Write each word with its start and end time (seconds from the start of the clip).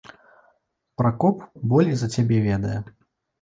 Пракоп 1.01 1.43
болей 1.75 1.95
за 2.01 2.09
цябе 2.17 2.41
ведае. 2.49 2.81